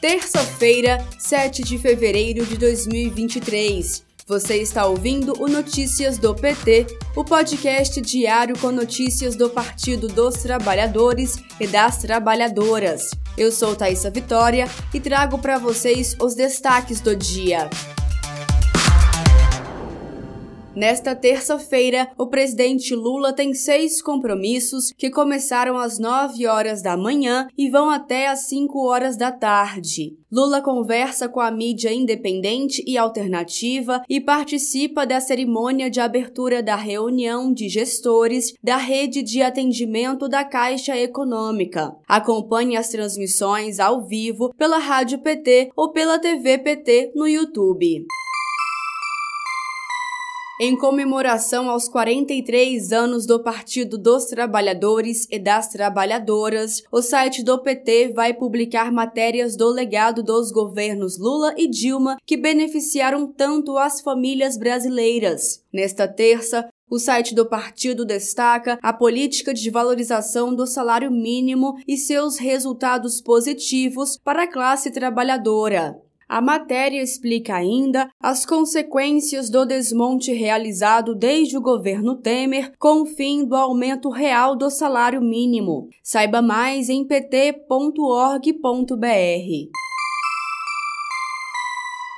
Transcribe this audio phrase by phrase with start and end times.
[0.00, 4.04] Terça-feira, 7 de fevereiro de 2023.
[4.28, 6.86] Você está ouvindo o Notícias do PT,
[7.16, 13.10] o podcast diário com notícias do Partido dos Trabalhadores e das Trabalhadoras.
[13.36, 17.68] Eu sou Thaisa Vitória e trago para vocês os destaques do dia.
[20.78, 27.48] Nesta terça-feira, o presidente Lula tem seis compromissos que começaram às 9 horas da manhã
[27.58, 30.16] e vão até às 5 horas da tarde.
[30.30, 36.76] Lula conversa com a mídia independente e alternativa e participa da cerimônia de abertura da
[36.76, 41.92] reunião de gestores da rede de atendimento da Caixa Econômica.
[42.06, 48.06] Acompanhe as transmissões ao vivo pela Rádio PT ou pela TV PT no YouTube.
[50.60, 57.62] Em comemoração aos 43 anos do Partido dos Trabalhadores e das Trabalhadoras, o site do
[57.62, 64.00] PT vai publicar matérias do legado dos governos Lula e Dilma que beneficiaram tanto as
[64.00, 65.62] famílias brasileiras.
[65.72, 71.96] Nesta terça, o site do partido destaca a política de valorização do salário mínimo e
[71.96, 76.02] seus resultados positivos para a classe trabalhadora.
[76.28, 83.06] A matéria explica ainda as consequências do desmonte realizado desde o governo Temer com o
[83.06, 85.88] fim do aumento real do salário mínimo.
[86.02, 87.48] Saiba mais em pt.org.br.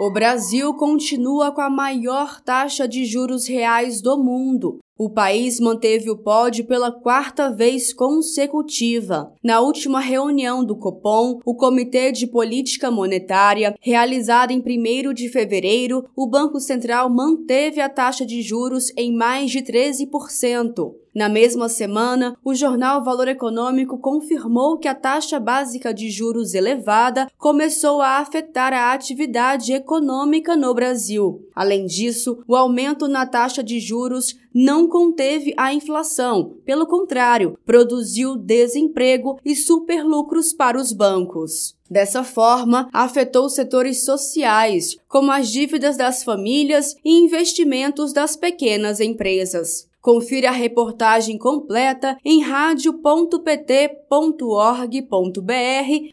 [0.00, 6.08] O Brasil continua com a maior taxa de juros reais do mundo, o país manteve
[6.10, 9.32] o pódio pela quarta vez consecutiva.
[9.42, 16.04] Na última reunião do Copom, o Comitê de Política Monetária, realizada em 1 de fevereiro,
[16.16, 21.03] o Banco Central manteve a taxa de juros em mais de 13%.
[21.14, 27.30] Na mesma semana, o jornal Valor Econômico confirmou que a taxa básica de juros elevada
[27.38, 31.46] começou a afetar a atividade econômica no Brasil.
[31.54, 38.36] Além disso, o aumento na taxa de juros não conteve a inflação, pelo contrário, produziu
[38.36, 41.76] desemprego e superlucros para os bancos.
[41.88, 49.86] Dessa forma, afetou setores sociais, como as dívidas das famílias e investimentos das pequenas empresas.
[50.04, 53.24] Confira a reportagem completa em radio.pt.org.br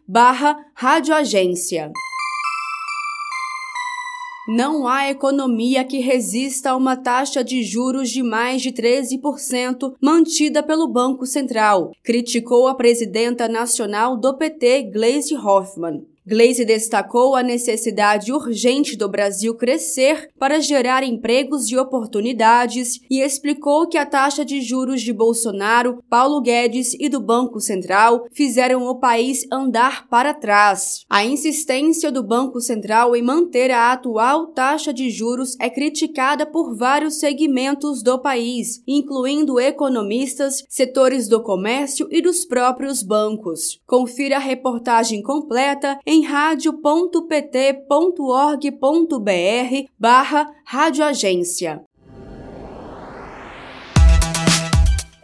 [0.08, 1.92] barra radioagência.
[4.48, 10.64] Não há economia que resista a uma taxa de juros de mais de 13% mantida
[10.64, 16.06] pelo Banco Central, criticou a presidenta nacional do PT, Gleisi Hoffmann.
[16.26, 23.88] Glaze destacou a necessidade urgente do Brasil crescer para gerar empregos e oportunidades e explicou
[23.88, 29.00] que a taxa de juros de Bolsonaro, Paulo Guedes e do Banco Central fizeram o
[29.00, 31.06] país andar para trás.
[31.10, 36.76] A insistência do Banco Central em manter a atual taxa de juros é criticada por
[36.78, 43.80] vários segmentos do país, incluindo economistas, setores do comércio e dos próprios bancos.
[43.88, 46.82] Confira a reportagem completa em radio.pt.org.br
[49.98, 51.82] barra radioagência.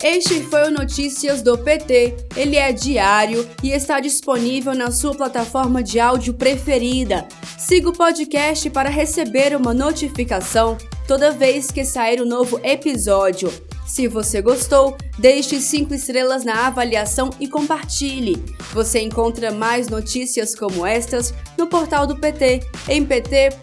[0.01, 2.15] Este foi o Notícias do PT.
[2.37, 7.27] Ele é diário e está disponível na sua plataforma de áudio preferida.
[7.59, 13.51] Siga o podcast para receber uma notificação toda vez que sair um novo episódio.
[13.87, 18.43] Se você gostou, deixe 5 estrelas na avaliação e compartilhe.
[18.73, 22.59] Você encontra mais notícias como estas no portal do PT,
[22.89, 23.57] em pt.org.br.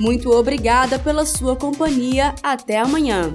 [0.00, 2.34] Muito obrigada pela sua companhia.
[2.42, 3.32] Até amanhã.